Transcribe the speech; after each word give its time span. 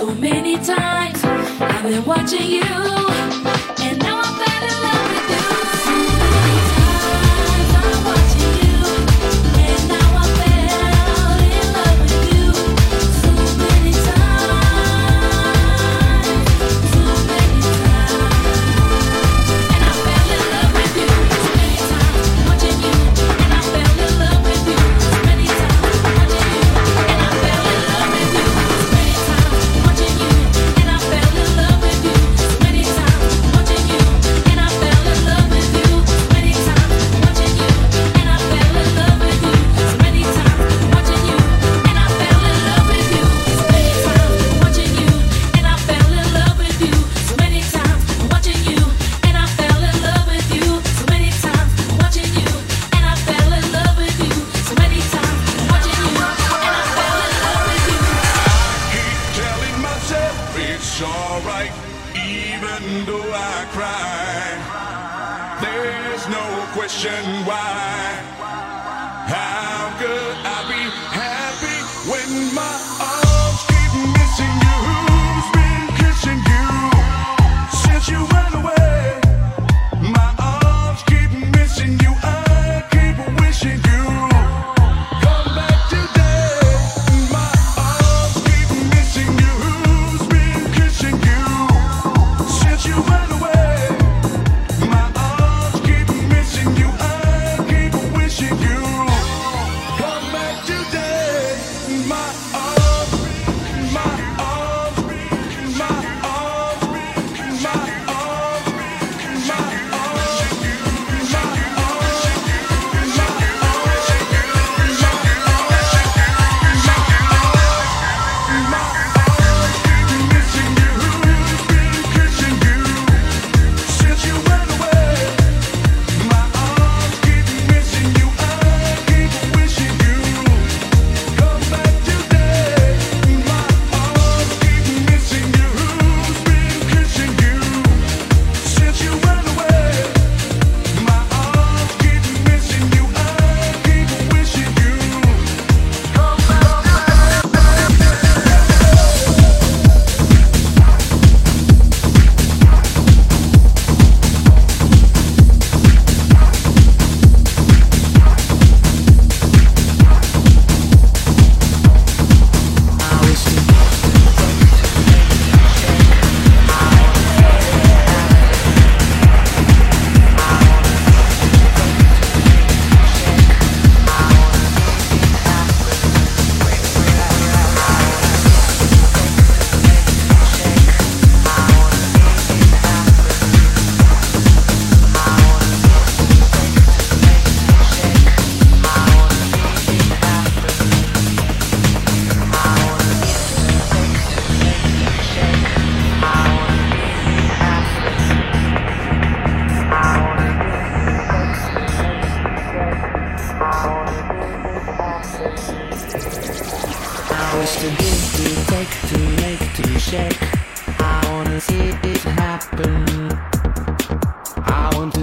wish 0.00 1.08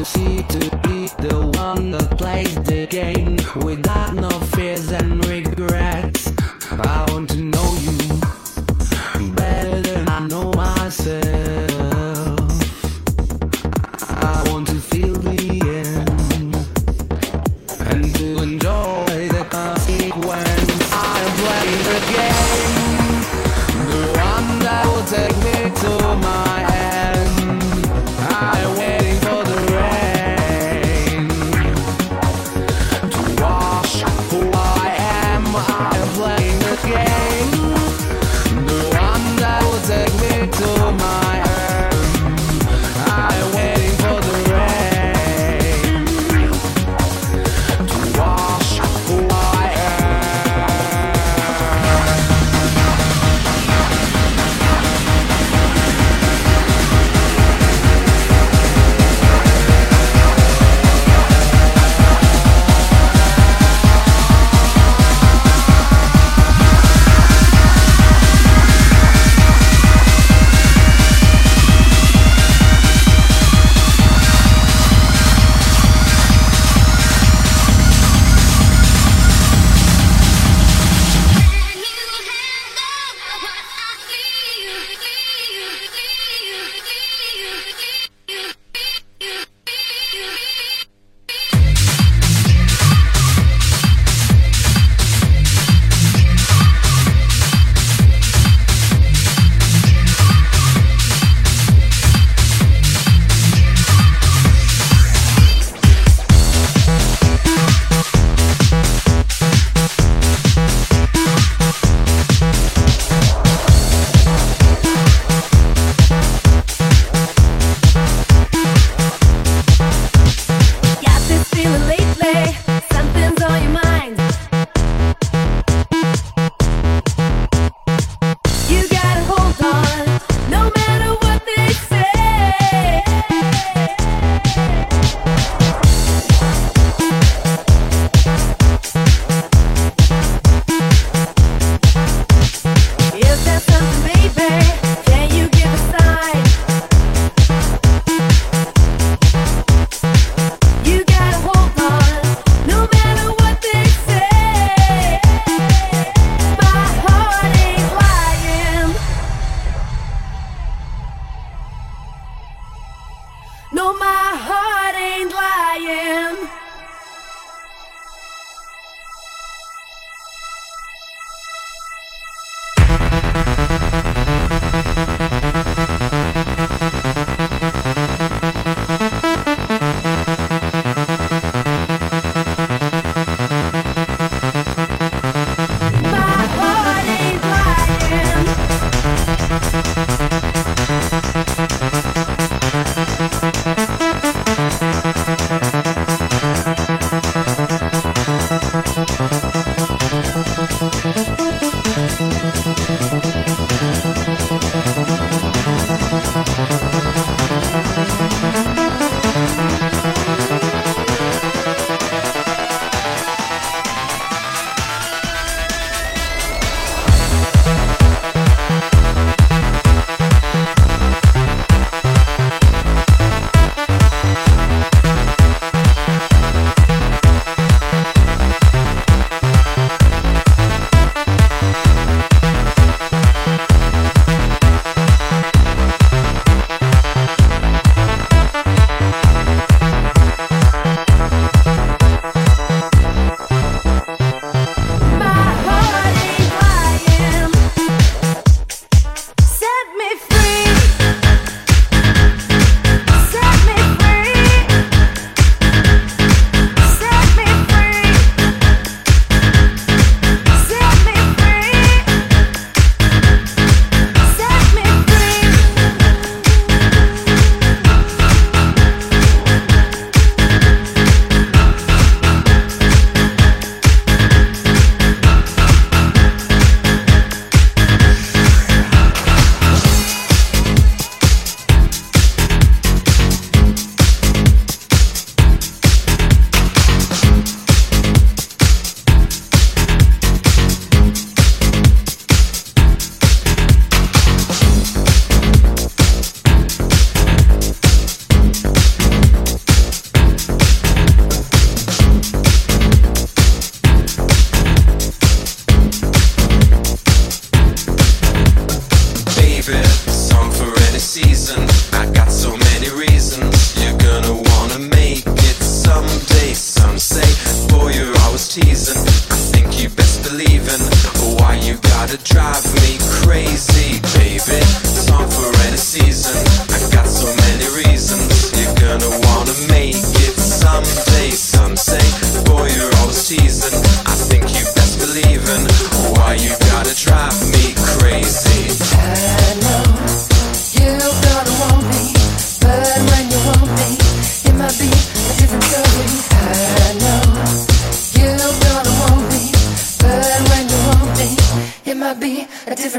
see 0.06 0.44
to 0.44 0.60
be 0.84 1.08
the 1.18 1.52
one 1.58 1.90
that 1.90 2.16
plays 2.18 2.54
the 2.64 2.86
game 2.86 3.38
without 3.66 4.14
no 4.14 4.30
fears 4.54 4.92
and 4.92 5.26
regrets. 5.26 6.32
I 6.70 7.06
want 7.10 7.32
to 7.32 7.42
know 7.42 7.70
you 9.20 9.32
better 9.34 9.82
than 9.82 10.08
I 10.08 10.28
know 10.28 10.52
myself. 10.54 11.65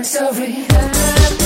sorry. 0.07 1.46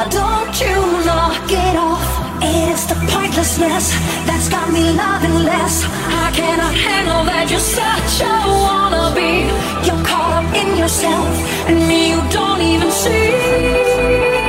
Why 0.00 0.08
don't 0.08 0.60
you 0.62 1.04
knock 1.04 1.52
it 1.52 1.76
off? 1.76 2.08
It's 2.40 2.86
the 2.86 2.94
pointlessness 3.12 3.92
that's 4.24 4.48
got 4.48 4.72
me 4.72 4.92
loving 4.92 5.44
less. 5.44 5.84
I 5.84 6.32
cannot 6.34 6.74
handle 6.74 7.22
that 7.24 7.50
you're 7.50 7.60
such 7.60 8.22
a 8.22 8.36
wannabe. 8.64 9.44
You're 9.84 10.02
caught 10.02 10.42
up 10.42 10.54
in 10.56 10.78
yourself, 10.78 11.28
and 11.68 11.86
me 11.86 12.12
you 12.12 12.20
don't 12.30 12.62
even 12.62 12.90
see. 12.90 14.39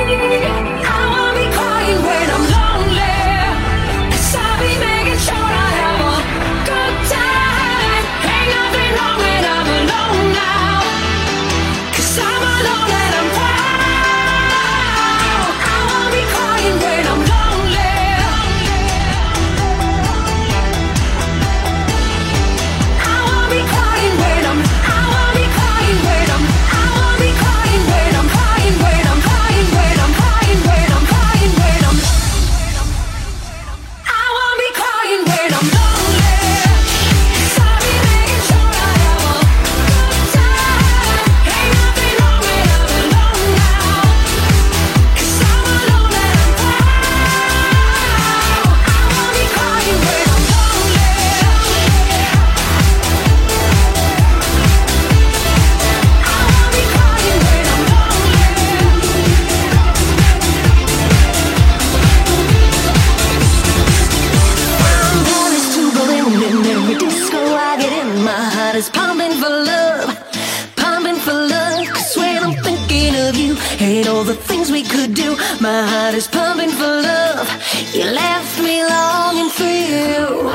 My 75.82 75.88
heart 75.88 76.14
is 76.14 76.28
pumping 76.28 76.70
for 76.70 76.86
love. 76.86 77.48
You 77.92 78.04
left 78.04 78.56
me 78.60 78.84
longing 78.84 79.50
for 79.50 79.64
you. 79.64 80.48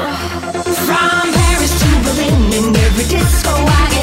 From 0.87 1.25
Paris 1.37 1.73
to 1.81 1.89
Berlin 2.05 2.53
and 2.53 2.77
every 2.77 3.03
disco 3.03 3.51
I. 3.51 3.96